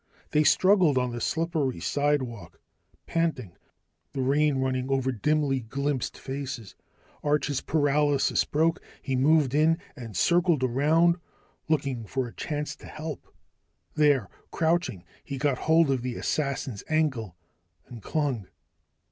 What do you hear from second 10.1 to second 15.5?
circled around, looking for a chance to help. There! Crouching, he